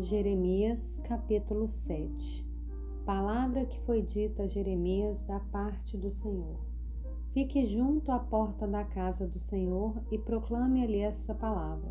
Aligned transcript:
Jeremias 0.00 1.00
capítulo 1.02 1.66
7 1.66 2.46
Palavra 3.04 3.66
que 3.66 3.80
foi 3.80 4.00
dita 4.00 4.44
a 4.44 4.46
Jeremias 4.46 5.24
da 5.24 5.40
parte 5.40 5.96
do 5.96 6.08
Senhor. 6.08 6.60
Fique 7.32 7.66
junto 7.66 8.12
à 8.12 8.18
porta 8.20 8.64
da 8.64 8.84
casa 8.84 9.26
do 9.26 9.40
Senhor 9.40 10.00
e 10.08 10.16
proclame 10.16 10.84
ali 10.84 11.00
essa 11.00 11.34
palavra. 11.34 11.90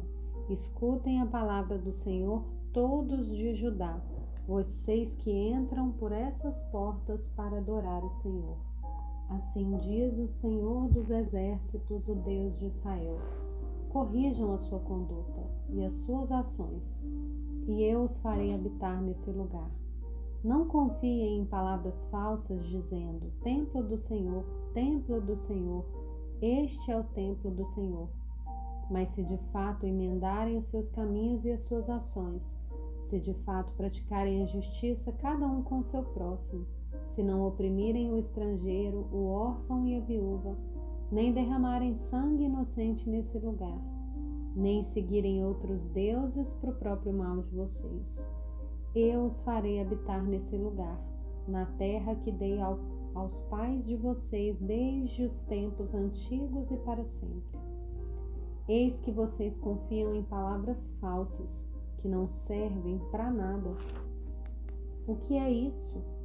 Escutem 0.49 1.20
a 1.20 1.25
palavra 1.25 1.78
do 1.78 1.91
Senhor, 1.91 2.46
todos 2.71 3.35
de 3.35 3.54
Judá, 3.54 4.01
vocês 4.47 5.13
que 5.13 5.29
entram 5.29 5.92
por 5.92 6.13
essas 6.13 6.63
portas 6.63 7.28
para 7.28 7.58
adorar 7.58 8.05
o 8.05 8.12
Senhor. 8.12 8.58
Assim 9.28 9.76
diz 9.79 10.17
o 10.17 10.29
Senhor 10.29 10.87
dos 10.87 11.10
exércitos, 11.10 12.08
o 12.08 12.15
Deus 12.15 12.58
de 12.58 12.67
Israel. 12.67 13.47
Corrijam 13.98 14.54
a 14.54 14.60
sua 14.60 14.78
conduta 14.78 15.42
e 15.72 15.84
as 15.84 15.92
suas 15.92 16.32
ações 16.32 17.02
e 17.68 17.82
eu 17.82 18.04
os 18.04 18.20
farei 18.20 18.54
habitar 18.54 19.02
nesse 19.02 19.32
lugar. 19.32 19.72
Não 20.44 20.68
confiem 20.68 21.40
em 21.40 21.46
palavras 21.46 22.05
falsas 22.05 22.68
dizendo: 22.68 23.34
Templo 23.41 23.82
do 23.82 23.98
Senhor, 23.98 24.46
Templo 24.72 25.20
do 25.20 25.36
Senhor, 25.36 25.84
este 26.40 26.91
é 26.91 27.00
o 27.00 27.05
templo 27.05 27.50
do 27.50 27.66
Senhor. 27.66 28.08
Mas 28.88 29.10
se 29.10 29.24
de 29.24 29.40
fato 29.52 29.88
emendarem 29.88 30.58
os 30.58 30.68
seus 30.68 30.91
caminhos 30.91 31.44
e 31.44 31.52
as 31.52 31.62
suas 31.62 31.90
ações, 31.90 32.55
se 33.04 33.20
de 33.20 33.34
fato 33.34 33.74
praticarem 33.74 34.44
a 34.44 34.46
justiça, 34.46 35.12
cada 35.12 35.48
um 35.48 35.64
com 35.64 35.82
seu 35.82 36.04
próximo, 36.04 36.68
se 37.08 37.24
não 37.24 37.48
oprimirem 37.48 38.14
o 38.14 38.18
estrangeiro, 38.20 39.08
o 39.12 39.26
órfão 39.26 39.88
e 39.88 39.96
a 39.96 40.00
viúva, 40.02 40.55
nem 41.12 41.32
derramarem 41.32 41.96
sangue 41.96 42.44
inocente 42.44 43.10
nesse 43.10 43.38
lugar, 43.40 43.80
nem 44.56 44.84
seguirem 44.84 45.44
outros 45.44 45.88
deuses 45.88 46.54
para 46.54 46.72
o 46.72 46.76
próprio 46.76 47.14
mal 47.14 47.42
de 47.42 47.56
vocês. 47.56 48.28
Eu 48.94 49.26
os 49.26 49.42
farei 49.42 49.80
habitar 49.80 50.24
nesse 50.24 50.58
lugar, 50.58 51.00
na 51.48 51.66
terra 51.77 52.16
que 52.16 52.32
dei 52.32 52.60
ao, 52.60 52.80
aos 53.14 53.40
pais 53.41 53.86
de 53.86 53.96
vocês 53.96 54.60
desde 54.60 55.24
os 55.24 55.44
tempos 55.44 55.94
antigos 55.94 56.72
e 56.72 56.77
para 56.77 57.05
sempre. 57.05 57.60
Eis 58.68 58.99
que 58.99 59.12
vocês 59.12 59.58
confiam 59.58 60.14
em 60.14 60.24
palavras 60.24 60.90
falsas, 60.99 61.66
que 61.99 62.08
não 62.10 62.27
servem 62.27 62.99
para 63.12 63.32
nada. 63.32 63.70
O 65.08 65.16
que 65.16 65.38
é 65.38 65.49
isso? 65.49 66.16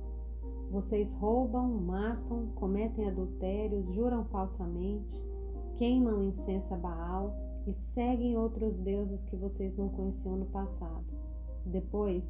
Vocês 0.73 1.13
roubam, 1.13 1.69
matam, 1.69 2.47
cometem 2.55 3.07
adultérios, 3.07 3.85
juram 3.95 4.25
falsamente, 4.25 5.23
queimam 5.77 6.23
incenso 6.23 6.73
a 6.73 6.79
Baal 6.79 7.37
e 7.67 7.75
seguem 7.75 8.39
outros 8.39 8.79
deuses 8.79 9.23
que 9.27 9.37
vocês 9.37 9.77
não 9.77 9.91
conheciam 9.91 10.35
no 10.35 10.47
passado. 10.47 11.05
Depois, 11.67 12.27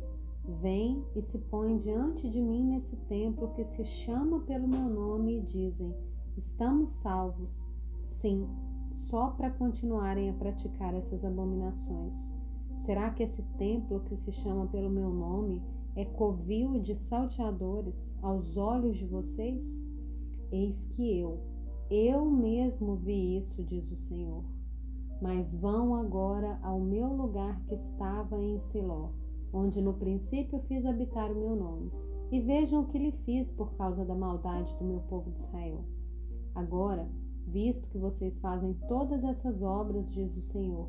vêm 0.61 1.05
e 1.15 1.23
se 1.23 1.39
põem 1.39 1.79
diante 1.79 2.29
de 2.29 2.43
mim 2.43 2.65
nesse 2.65 2.97
templo 3.07 3.53
que 3.55 3.63
se 3.63 3.85
chama 3.85 4.41
pelo 4.41 4.67
meu 4.67 4.89
nome 4.89 5.39
e 5.39 5.43
dizem: 5.43 5.95
Estamos 6.37 6.95
salvos. 6.95 7.65
Sim, 8.09 8.49
só 8.91 9.31
para 9.31 9.53
continuarem 9.53 10.29
a 10.29 10.35
praticar 10.35 10.93
essas 10.95 11.25
abominações. 11.25 12.33
Será 12.81 13.09
que 13.11 13.23
esse 13.23 13.43
templo 13.57 14.01
que 14.01 14.17
se 14.17 14.33
chama 14.33 14.67
pelo 14.67 14.91
meu 14.91 15.11
nome 15.11 15.63
é 15.95 16.05
covil 16.05 16.81
de 16.81 16.95
salteadores 16.95 18.15
aos 18.23 18.57
olhos 18.57 18.97
de 18.97 19.07
vocês? 19.07 19.83
Eis 20.51 20.87
que 20.87 21.19
eu, 21.19 21.41
eu 21.91 22.31
mesmo 22.31 22.97
vi 22.97 23.37
isso, 23.37 23.63
diz 23.63 23.91
o 23.91 23.97
Senhor 23.97 24.45
mas 25.23 25.55
vão 25.55 25.95
agora 25.95 26.59
ao 26.63 26.81
meu 26.81 27.07
lugar 27.07 27.63
que 27.67 27.75
estava 27.75 28.43
em 28.43 28.59
Siló, 28.59 29.11
onde 29.53 29.81
no 29.81 29.95
princípio 29.95 30.59
fiz 30.67 30.85
habitar 30.85 31.31
o 31.31 31.39
meu 31.39 31.55
nome, 31.55 31.93
e 32.33 32.41
vejam 32.41 32.83
o 32.83 32.87
que 32.87 32.99
lhe 32.99 33.13
fiz 33.13 33.49
por 33.49 33.73
causa 33.75 34.05
da 34.05 34.17
maldade 34.17 34.75
do 34.79 34.85
meu 34.85 34.99
povo 35.03 35.31
de 35.31 35.39
Israel. 35.39 35.85
Agora, 36.53 37.09
visto 37.47 37.89
que 37.89 37.99
vocês 37.99 38.41
fazem 38.41 38.75
todas 38.89 39.23
essas 39.23 39.63
obras, 39.63 40.11
diz 40.13 40.37
o 40.37 40.43
Senhor, 40.43 40.89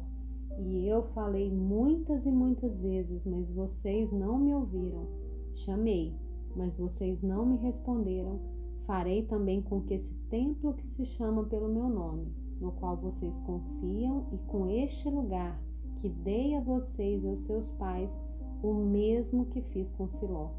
e 0.59 0.87
eu 0.87 1.03
falei 1.03 1.51
muitas 1.51 2.25
e 2.25 2.31
muitas 2.31 2.81
vezes, 2.81 3.25
mas 3.25 3.49
vocês 3.49 4.11
não 4.11 4.37
me 4.37 4.53
ouviram. 4.53 5.07
Chamei, 5.53 6.13
mas 6.55 6.75
vocês 6.75 7.21
não 7.21 7.45
me 7.45 7.57
responderam. 7.57 8.39
Farei 8.81 9.23
também 9.23 9.61
com 9.61 9.81
que 9.81 9.93
esse 9.93 10.13
templo 10.29 10.73
que 10.73 10.87
se 10.87 11.05
chama 11.05 11.43
pelo 11.45 11.69
meu 11.69 11.89
nome 11.89 12.43
no 12.63 12.71
qual 12.71 12.97
vocês 12.97 13.37
confiam, 13.39 14.27
e 14.31 14.37
com 14.47 14.67
este 14.67 15.09
lugar 15.09 15.61
que 15.97 16.09
dei 16.09 16.55
a 16.55 16.61
vocês 16.61 17.23
e 17.23 17.27
aos 17.27 17.41
seus 17.41 17.69
pais, 17.71 18.21
o 18.61 18.73
mesmo 18.73 19.45
que 19.47 19.61
fiz 19.61 19.91
com 19.91 20.07
Siló. 20.07 20.51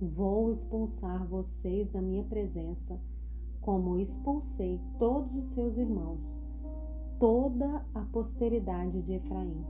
Vou 0.00 0.50
expulsar 0.50 1.26
vocês 1.26 1.90
da 1.90 2.00
minha 2.00 2.24
presença, 2.24 2.98
como 3.60 3.98
expulsei 3.98 4.80
todos 4.98 5.34
os 5.34 5.48
seus 5.48 5.76
irmãos, 5.76 6.42
toda 7.20 7.84
a 7.94 8.00
posteridade 8.00 9.02
de 9.02 9.12
Efraim. 9.12 9.62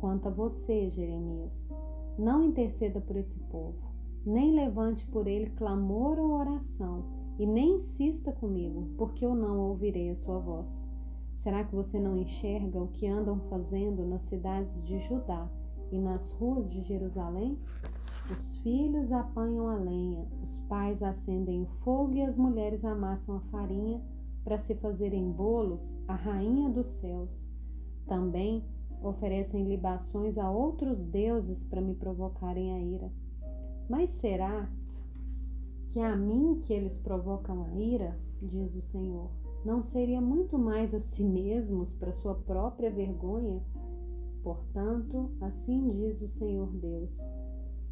Quanto 0.00 0.26
a 0.26 0.32
você, 0.32 0.90
Jeremias, 0.90 1.70
não 2.18 2.42
interceda 2.42 3.00
por 3.00 3.16
esse 3.16 3.38
povo, 3.44 3.94
nem 4.26 4.52
levante 4.52 5.06
por 5.06 5.28
ele 5.28 5.50
clamor 5.50 6.18
ou 6.18 6.32
oração, 6.32 7.04
e 7.38 7.46
nem 7.46 7.76
insista 7.76 8.32
comigo, 8.32 8.90
porque 8.98 9.24
eu 9.24 9.32
não 9.32 9.60
ouvirei 9.60 10.10
a 10.10 10.16
sua 10.16 10.40
voz. 10.40 10.90
Será 11.36 11.62
que 11.62 11.74
você 11.74 12.00
não 12.00 12.16
enxerga 12.16 12.82
o 12.82 12.88
que 12.88 13.06
andam 13.06 13.38
fazendo 13.48 14.04
nas 14.04 14.22
cidades 14.22 14.82
de 14.82 14.98
Judá 14.98 15.48
e 15.92 16.00
nas 16.00 16.30
ruas 16.32 16.68
de 16.68 16.82
Jerusalém? 16.82 17.56
Os 18.28 18.58
filhos 18.62 19.12
apanham 19.12 19.68
a 19.68 19.76
lenha, 19.76 20.26
os 20.42 20.58
pais 20.62 21.00
acendem 21.00 21.62
o 21.62 21.66
fogo 21.66 22.14
e 22.14 22.22
as 22.22 22.36
mulheres 22.36 22.84
amassam 22.84 23.36
a 23.36 23.40
farinha 23.40 24.02
para 24.46 24.58
se 24.58 24.76
fazerem 24.76 25.28
bolos 25.28 25.98
à 26.06 26.14
rainha 26.14 26.70
dos 26.70 26.86
céus. 26.86 27.50
Também 28.06 28.64
oferecem 29.02 29.64
libações 29.64 30.38
a 30.38 30.48
outros 30.48 31.04
deuses 31.04 31.64
para 31.64 31.80
me 31.80 31.96
provocarem 31.96 32.72
a 32.72 32.78
ira. 32.80 33.12
Mas 33.90 34.10
será 34.10 34.70
que 35.88 35.98
a 35.98 36.14
mim 36.14 36.60
que 36.62 36.72
eles 36.72 36.96
provocam 36.96 37.64
a 37.64 37.74
ira, 37.74 38.16
diz 38.40 38.76
o 38.76 38.80
Senhor, 38.80 39.32
não 39.64 39.82
seria 39.82 40.20
muito 40.20 40.56
mais 40.56 40.94
a 40.94 41.00
si 41.00 41.24
mesmos 41.24 41.92
para 41.92 42.12
sua 42.12 42.36
própria 42.36 42.88
vergonha? 42.88 43.60
Portanto, 44.44 45.28
assim 45.40 45.90
diz 45.90 46.22
o 46.22 46.28
Senhor 46.28 46.70
Deus: 46.72 47.18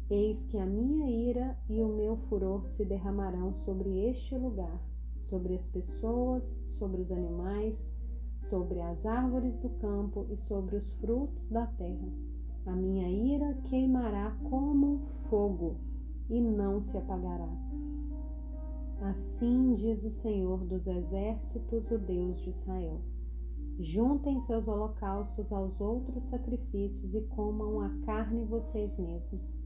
Eis 0.09 0.45
que 0.45 0.57
a 0.57 0.65
minha 0.65 1.09
ira 1.09 1.57
e 1.67 1.83
o 1.83 1.89
meu 1.89 2.15
furor 2.15 2.65
se 2.65 2.85
derramarão 2.85 3.53
sobre 3.53 4.07
este 4.07 4.37
lugar, 4.37 4.81
sobre 5.29 5.53
as 5.53 5.67
pessoas, 5.67 6.63
sobre 6.77 7.01
os 7.01 7.11
animais, 7.11 7.93
sobre 8.49 8.79
as 8.81 9.05
árvores 9.05 9.57
do 9.57 9.69
campo 9.69 10.25
e 10.29 10.37
sobre 10.37 10.75
os 10.75 10.99
frutos 10.99 11.49
da 11.49 11.65
terra. 11.65 12.07
A 12.65 12.71
minha 12.71 13.09
ira 13.09 13.53
queimará 13.65 14.35
como 14.49 14.95
um 14.95 14.99
fogo 14.99 15.77
e 16.29 16.41
não 16.41 16.81
se 16.81 16.97
apagará. 16.97 17.49
Assim 19.01 19.75
diz 19.75 20.03
o 20.03 20.09
Senhor 20.09 20.63
dos 20.65 20.87
Exércitos, 20.87 21.91
o 21.91 21.97
Deus 21.97 22.39
de 22.39 22.49
Israel: 22.49 23.01
Juntem 23.77 24.39
seus 24.39 24.67
holocaustos 24.67 25.51
aos 25.51 25.79
outros 25.81 26.23
sacrifícios 26.23 27.13
e 27.13 27.21
comam 27.21 27.81
a 27.81 27.89
carne 28.05 28.45
vocês 28.45 28.97
mesmos. 28.97 29.59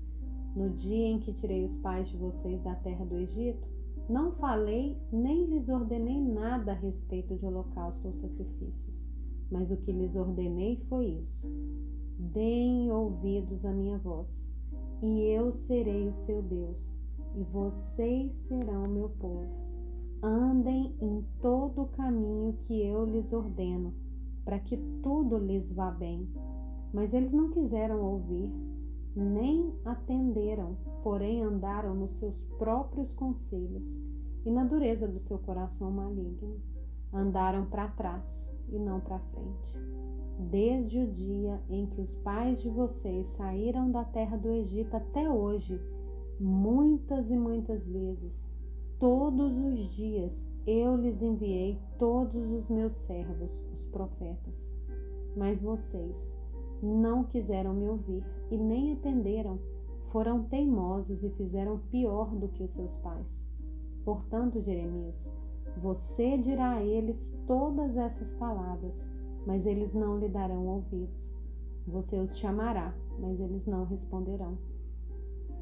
No 0.56 0.70
dia 0.72 1.08
em 1.08 1.20
que 1.20 1.32
tirei 1.32 1.64
os 1.64 1.78
pais 1.78 2.10
de 2.10 2.18
vocês 2.18 2.62
da 2.64 2.74
terra 2.76 3.06
do 3.06 3.18
Egito, 3.18 3.68
não 4.10 4.32
falei 4.32 4.98
nem 5.12 5.46
lhes 5.46 5.70
ordenei 5.70 6.20
nada 6.20 6.72
a 6.72 6.76
respeito 6.76 7.36
de 7.36 7.46
holocausto 7.46 8.08
ou 8.08 8.14
sacrifícios, 8.14 9.08
mas 9.52 9.72
o 9.72 9.78
que 9.78 9.92
lhes 9.92 10.16
ordenei 10.16 10.78
foi 10.90 11.06
isso: 11.06 11.48
deem 12.18 12.92
ouvidos 12.92 13.66
à 13.66 13.72
minha 13.72 13.98
voz, 13.98 14.54
e 15.02 15.22
eu 15.22 15.54
serei 15.54 16.08
o 16.08 16.14
seu 16.14 16.42
Deus 16.42 17.00
e 17.36 17.44
vocês 17.44 18.34
serão 18.34 18.88
meu 18.88 19.10
povo. 19.10 19.48
Andem 20.22 20.96
em 21.00 21.24
todo 21.42 21.84
o 21.84 21.88
caminho 21.88 22.54
que 22.62 22.82
eu 22.82 23.06
lhes 23.06 23.32
ordeno, 23.32 23.94
para 24.44 24.60
que 24.60 24.76
tudo 25.02 25.38
lhes 25.38 25.72
vá 25.72 25.90
bem. 25.92 26.28
Mas 26.94 27.14
eles 27.14 27.32
não 27.32 27.50
quiseram 27.52 28.02
ouvir, 28.02 28.52
nem 29.20 29.74
atenderam, 29.84 30.78
porém 31.04 31.44
andaram 31.44 31.94
nos 31.94 32.14
seus 32.14 32.44
próprios 32.58 33.12
conselhos 33.14 34.02
e 34.46 34.52
na 34.52 34.64
dureza 34.64 35.08
do 35.08 35.20
seu 35.20 35.38
coração 35.38 35.92
maligno. 35.92 36.58
Andaram 37.12 37.66
para 37.66 37.88
trás 37.88 38.56
e 38.70 38.78
não 38.78 39.00
para 39.00 39.20
frente. 39.20 39.76
Desde 40.40 41.00
o 41.00 41.08
dia 41.08 41.62
em 41.70 41.86
que 41.88 42.00
os 42.00 42.16
pais 42.16 42.62
de 42.62 42.70
vocês 42.70 43.28
saíram 43.28 43.92
da 43.92 44.06
terra 44.06 44.38
do 44.38 44.50
Egito 44.52 44.96
até 44.96 45.30
hoje, 45.30 45.82
muitas 46.40 47.30
e 47.30 47.36
muitas 47.36 47.90
vezes, 47.90 48.50
todos 49.00 49.58
os 49.58 49.80
dias, 49.90 50.50
eu 50.66 50.96
lhes 50.96 51.22
enviei 51.22 51.80
todos 51.98 52.52
os 52.52 52.70
meus 52.70 52.96
servos, 52.96 53.66
os 53.74 53.86
profetas. 53.88 54.74
Mas 55.36 55.62
vocês 55.62 56.39
não 56.82 57.24
quiseram 57.24 57.74
me 57.74 57.88
ouvir 57.88 58.24
e 58.50 58.58
nem 58.58 58.94
atenderam, 58.94 59.60
foram 60.06 60.44
teimosos 60.44 61.24
e 61.24 61.30
fizeram 61.30 61.80
pior 61.92 62.36
do 62.36 62.48
que 62.48 62.64
os 62.64 62.72
seus 62.72 62.96
pais. 62.98 63.48
Portanto, 64.04 64.62
Jeremias, 64.62 65.32
você 65.78 66.38
dirá 66.38 66.76
a 66.76 66.84
eles 66.84 67.34
todas 67.46 67.96
essas 67.96 68.34
palavras, 68.34 69.10
mas 69.46 69.66
eles 69.66 69.94
não 69.94 70.18
lhe 70.18 70.28
darão 70.28 70.66
ouvidos. 70.66 71.40
Você 71.88 72.20
os 72.20 72.38
chamará, 72.38 72.94
mas 73.20 73.40
eles 73.40 73.66
não 73.66 73.86
responderão. 73.86 74.58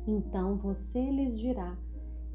Então 0.08 0.56
você 0.56 1.12
lhes 1.12 1.38
dirá: 1.38 1.78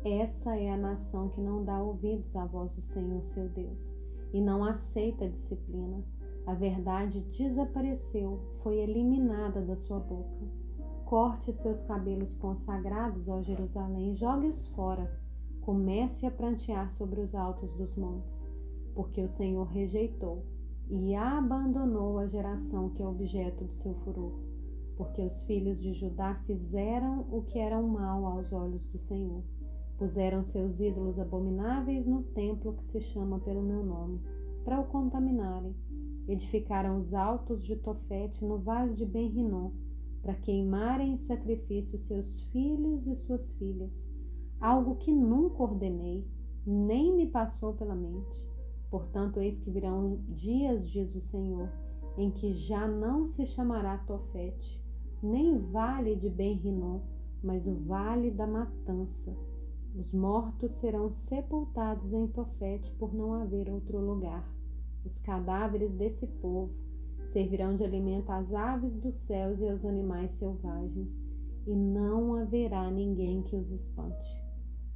Essa 0.04 0.56
é 0.56 0.70
a 0.70 0.76
nação 0.76 1.28
que 1.28 1.40
não 1.40 1.64
dá 1.64 1.82
ouvidos 1.82 2.36
à 2.36 2.44
voz 2.44 2.74
do 2.74 2.82
Senhor 2.82 3.24
seu 3.24 3.48
Deus 3.48 3.96
e 4.32 4.40
não 4.40 4.64
aceita 4.64 5.28
disciplina. 5.28 6.04
A 6.44 6.54
verdade 6.54 7.20
desapareceu, 7.20 8.40
foi 8.62 8.78
eliminada 8.78 9.60
da 9.60 9.76
sua 9.76 10.00
boca. 10.00 10.44
Corte 11.04 11.52
seus 11.52 11.82
cabelos 11.82 12.34
consagrados, 12.34 13.28
ó 13.28 13.40
Jerusalém, 13.40 14.14
jogue-os 14.14 14.68
fora. 14.70 15.20
Comece 15.60 16.26
a 16.26 16.30
prantear 16.30 16.90
sobre 16.90 17.20
os 17.20 17.34
altos 17.34 17.72
dos 17.74 17.94
montes, 17.94 18.48
porque 18.94 19.22
o 19.22 19.28
Senhor 19.28 19.64
rejeitou 19.64 20.44
e 20.90 21.14
abandonou 21.14 22.18
a 22.18 22.26
geração 22.26 22.90
que 22.90 23.02
é 23.02 23.06
objeto 23.06 23.64
do 23.64 23.72
seu 23.72 23.94
furor, 23.94 24.32
porque 24.96 25.22
os 25.22 25.42
filhos 25.42 25.78
de 25.78 25.92
Judá 25.92 26.34
fizeram 26.46 27.24
o 27.30 27.42
que 27.42 27.58
era 27.58 27.80
mal 27.80 28.26
aos 28.26 28.52
olhos 28.52 28.86
do 28.88 28.98
Senhor. 28.98 29.44
Puseram 29.96 30.42
seus 30.42 30.80
ídolos 30.80 31.18
abomináveis 31.20 32.06
no 32.06 32.22
templo 32.24 32.72
que 32.72 32.86
se 32.86 33.00
chama 33.00 33.38
pelo 33.38 33.62
meu 33.62 33.84
nome, 33.84 34.20
para 34.64 34.80
o 34.80 34.84
contaminarem. 34.84 35.74
Edificaram 36.28 36.98
os 36.98 37.12
altos 37.12 37.64
de 37.64 37.76
Tofete 37.76 38.44
no 38.44 38.58
vale 38.58 38.94
de 38.94 39.04
Ben-Rinom, 39.04 39.72
para 40.22 40.34
queimarem 40.34 41.12
em 41.12 41.16
sacrifício 41.16 41.98
seus 41.98 42.40
filhos 42.50 43.06
e 43.06 43.14
suas 43.16 43.50
filhas, 43.56 44.08
algo 44.60 44.94
que 44.96 45.12
nunca 45.12 45.62
ordenei, 45.62 46.24
nem 46.64 47.14
me 47.14 47.26
passou 47.26 47.74
pela 47.74 47.94
mente. 47.94 48.46
Portanto, 48.88 49.40
eis 49.40 49.58
que 49.58 49.70
virão 49.70 50.20
dias, 50.28 50.88
diz 50.88 51.14
o 51.16 51.20
Senhor, 51.20 51.68
em 52.16 52.30
que 52.30 52.52
já 52.52 52.86
não 52.86 53.26
se 53.26 53.44
chamará 53.44 53.98
Tofete, 53.98 54.80
nem 55.20 55.58
vale 55.58 56.14
de 56.14 56.28
Ben-Rinom, 56.28 57.00
mas 57.42 57.66
o 57.66 57.74
vale 57.74 58.30
da 58.30 58.46
matança. 58.46 59.34
Os 59.96 60.12
mortos 60.12 60.72
serão 60.72 61.10
sepultados 61.10 62.12
em 62.12 62.26
Tofete 62.26 62.92
por 62.92 63.12
não 63.12 63.34
haver 63.34 63.68
outro 63.68 63.98
lugar. 63.98 64.48
Os 65.04 65.18
cadáveres 65.18 65.92
desse 65.94 66.26
povo 66.26 66.72
servirão 67.28 67.76
de 67.76 67.84
alimento 67.84 68.30
às 68.30 68.52
aves 68.52 68.96
dos 68.98 69.14
céus 69.14 69.60
e 69.60 69.68
aos 69.68 69.84
animais 69.84 70.32
selvagens, 70.32 71.20
e 71.66 71.74
não 71.74 72.34
haverá 72.34 72.90
ninguém 72.90 73.42
que 73.42 73.56
os 73.56 73.70
espante. 73.70 74.42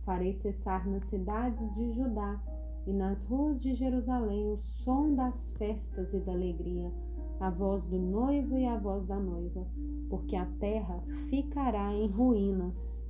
Farei 0.05 0.33
cessar 0.33 0.89
nas 0.89 1.05
cidades 1.05 1.75
de 1.75 1.93
Judá 1.93 2.41
e 2.87 2.93
nas 2.93 3.25
ruas 3.25 3.61
de 3.61 3.75
Jerusalém 3.75 4.53
o 4.53 4.59
som 4.59 5.15
das 5.15 5.51
festas 5.53 6.13
e 6.13 6.21
da 6.21 6.33
alegria, 6.33 6.93
a 7.41 7.51
voz 7.51 7.89
do 7.89 7.99
noivo 7.99 8.57
e 8.57 8.67
a 8.67 8.79
voz 8.79 9.07
da 9.07 9.19
noiva, 9.19 9.67
porque 10.09 10.37
a 10.37 10.47
terra 10.59 11.03
ficará 11.29 11.93
em 11.93 12.09
ruínas 12.09 13.06